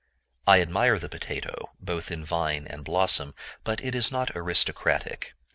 I 0.47 0.61
admire 0.61 0.97
the 0.97 1.07
potato, 1.09 1.73
both 1.79 2.09
in 2.09 2.25
vine 2.25 2.65
and 2.65 2.83
blossom; 2.83 3.35
but 3.63 3.79
it 3.85 3.93
is 3.93 4.11
not 4.11 4.31
aristocratic. 4.35 5.35